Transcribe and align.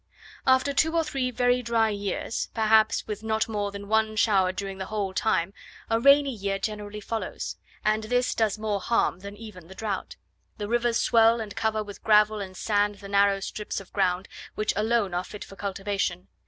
After 0.47 0.73
two 0.73 0.97
or 0.97 1.03
three 1.03 1.29
very 1.29 1.61
dry 1.61 1.89
years, 1.89 2.49
perhaps 2.55 3.05
with 3.05 3.21
not 3.21 3.47
more 3.47 3.71
than 3.71 3.87
one 3.87 4.15
shower 4.15 4.51
during 4.51 4.79
the 4.79 4.87
whole 4.87 5.13
time, 5.13 5.53
a 5.91 5.99
rainy 5.99 6.33
year 6.33 6.57
generally 6.57 6.99
follows; 7.01 7.57
and 7.85 8.05
this 8.05 8.33
does 8.33 8.57
more 8.57 8.79
harm 8.79 9.19
than 9.19 9.37
even 9.37 9.67
the 9.67 9.75
drought. 9.75 10.15
The 10.57 10.67
rivers 10.67 10.97
swell, 10.97 11.39
and 11.39 11.55
cover 11.55 11.83
with 11.83 12.01
gravel 12.03 12.39
and 12.41 12.57
sand 12.57 12.95
the 12.95 13.09
narrow 13.09 13.41
strips 13.41 13.79
of 13.79 13.93
ground, 13.93 14.27
which 14.55 14.73
alone 14.75 15.13
are 15.13 15.23
fit 15.23 15.43
for 15.45 15.55
cultivation. 15.55 16.29